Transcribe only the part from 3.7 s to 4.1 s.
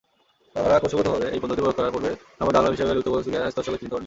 চিহ্নিতকরণ করেন।